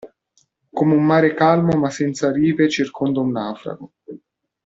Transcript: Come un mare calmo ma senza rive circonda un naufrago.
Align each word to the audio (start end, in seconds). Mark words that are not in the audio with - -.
Come 0.75 0.95
un 0.95 1.05
mare 1.05 1.35
calmo 1.35 1.77
ma 1.77 1.91
senza 1.91 2.31
rive 2.31 2.67
circonda 2.71 3.19
un 3.19 3.31
naufrago. 3.33 3.91